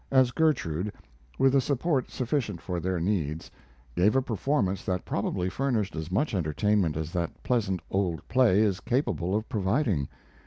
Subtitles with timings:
[0.11, 0.91] ]as Gertrude,
[1.37, 3.51] with a support sufficient for their needs,
[3.95, 8.79] gave a performance that probably furnished as much entertainment as that pleasant old play is
[8.79, 10.07] capable of providing.